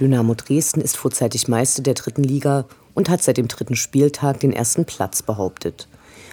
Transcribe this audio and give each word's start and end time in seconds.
Dynamo 0.00 0.34
Dresden 0.34 0.80
ist 0.80 0.96
vorzeitig 0.96 1.46
Meister 1.46 1.82
der 1.82 1.92
dritten 1.92 2.24
Liga 2.24 2.64
und 2.94 3.10
hat 3.10 3.22
seit 3.22 3.36
dem 3.36 3.48
dritten 3.48 3.76
Spieltag 3.76 4.40
den 4.40 4.52
ersten 4.52 4.86
Platz 4.86 5.22
behauptet. 5.22 5.88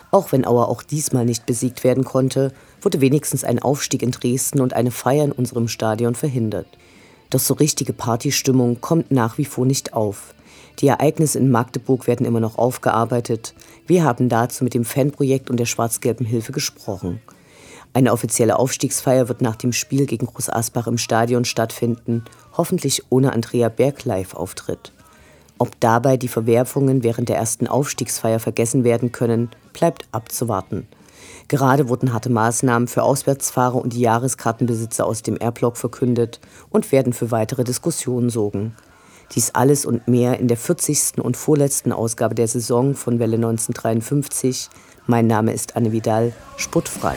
Auch 0.09 0.31
wenn 0.31 0.45
Auer 0.45 0.69
auch 0.69 0.81
diesmal 0.81 1.25
nicht 1.25 1.45
besiegt 1.45 1.83
werden 1.83 2.05
konnte, 2.05 2.53
wurde 2.81 3.01
wenigstens 3.01 3.43
ein 3.43 3.59
Aufstieg 3.59 4.03
in 4.03 4.11
Dresden 4.11 4.61
und 4.61 4.73
eine 4.73 4.91
Feier 4.91 5.25
in 5.25 5.33
unserem 5.33 5.67
Stadion 5.67 6.15
verhindert. 6.15 6.67
Doch 7.29 7.41
so 7.41 7.55
richtige 7.55 7.91
Partystimmung 7.91 8.79
kommt 8.79 9.11
nach 9.11 9.37
wie 9.37 9.43
vor 9.43 9.65
nicht 9.65 9.93
auf. 9.93 10.33
Die 10.79 10.87
Ereignisse 10.87 11.39
in 11.39 11.51
Magdeburg 11.51 12.07
werden 12.07 12.25
immer 12.25 12.39
noch 12.39 12.57
aufgearbeitet. 12.57 13.53
Wir 13.85 14.05
haben 14.05 14.29
dazu 14.29 14.63
mit 14.63 14.75
dem 14.75 14.85
Fanprojekt 14.85 15.49
und 15.49 15.59
der 15.59 15.65
schwarz-gelben 15.65 16.25
Hilfe 16.25 16.53
gesprochen. 16.53 17.19
Eine 17.93 18.13
offizielle 18.13 18.59
Aufstiegsfeier 18.59 19.27
wird 19.27 19.41
nach 19.41 19.55
dem 19.55 19.73
Spiel 19.73 20.05
gegen 20.05 20.27
Groß 20.27 20.49
Asbach 20.49 20.87
im 20.87 20.97
Stadion 20.97 21.45
stattfinden, 21.45 22.25
hoffentlich 22.55 23.03
ohne 23.09 23.33
Andrea 23.33 23.69
Berg 23.69 24.05
Live-Auftritt. 24.05 24.91
Ob 25.57 25.79
dabei 25.79 26.17
die 26.17 26.27
Verwerfungen 26.27 27.03
während 27.03 27.29
der 27.29 27.37
ersten 27.37 27.67
Aufstiegsfeier 27.67 28.39
vergessen 28.39 28.83
werden 28.83 29.11
können, 29.11 29.49
bleibt 29.73 30.07
abzuwarten. 30.11 30.87
Gerade 31.47 31.89
wurden 31.89 32.13
harte 32.13 32.29
Maßnahmen 32.29 32.87
für 32.87 33.03
Auswärtsfahrer 33.03 33.75
und 33.75 33.93
die 33.93 34.01
Jahreskartenbesitzer 34.01 35.05
aus 35.05 35.23
dem 35.23 35.37
R-Block 35.37 35.77
verkündet 35.77 36.39
und 36.69 36.91
werden 36.91 37.13
für 37.13 37.31
weitere 37.31 37.63
Diskussionen 37.63 38.29
sorgen. 38.29 38.75
Dies 39.33 39.51
alles 39.55 39.85
und 39.85 40.07
mehr 40.07 40.39
in 40.39 40.47
der 40.47 40.57
40. 40.57 41.19
und 41.21 41.35
vorletzten 41.35 41.91
Ausgabe 41.91 42.35
der 42.35 42.47
Saison 42.47 42.95
von 42.95 43.19
Welle 43.19 43.35
1953. 43.35 44.69
Mein 45.05 45.27
Name 45.27 45.53
ist 45.53 45.75
Anne 45.75 45.91
Vidal, 45.91 46.33
sportfrei. 46.57 47.15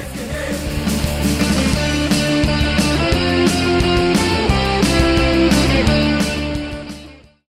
Bye. 1.20 1.59